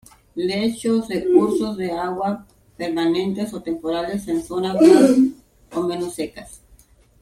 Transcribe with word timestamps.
Lechos 0.33 1.07
de 1.09 1.31
cursos 1.31 1.77
de 1.77 1.91
agua 1.91 2.47
permanentes 2.75 3.53
o 3.53 3.61
temporales 3.61 4.27
en 4.27 4.41
zonas 4.43 4.73
más 4.81 5.13
o 5.75 5.81
menos 5.83 6.15
secas. 6.15 6.59